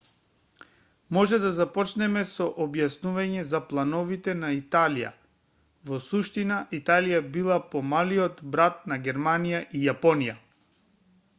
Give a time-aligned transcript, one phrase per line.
[1.15, 5.11] може да започнеме со објаснување за плановите на италија
[5.91, 10.37] во суштина италија била помалиот брат на германија и јапонија